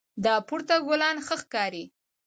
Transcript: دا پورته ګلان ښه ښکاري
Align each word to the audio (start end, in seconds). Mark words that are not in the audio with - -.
دا 0.25 0.33
پورته 0.47 0.75
ګلان 0.87 1.17
ښه 1.25 1.35
ښکاري 1.41 1.83